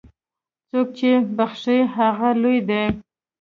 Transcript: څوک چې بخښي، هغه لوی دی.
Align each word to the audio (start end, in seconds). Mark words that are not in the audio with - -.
څوک 0.69 0.87
چې 0.97 1.11
بخښي، 1.37 1.77
هغه 1.95 2.29
لوی 2.41 2.57
دی. 2.69 2.83